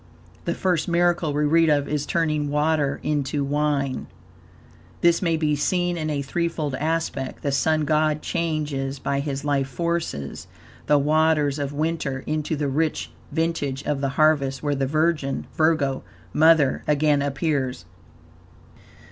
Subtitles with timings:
[0.45, 4.07] The first miracle we read of is turning water into wine.
[5.01, 7.43] This may be seen in a threefold aspect.
[7.43, 10.47] The Sun God changes by his life forces
[10.87, 16.03] the waters of winter into the rich vintage of the harvest, where the Virgin (Virgo)
[16.33, 17.85] Mother again appears.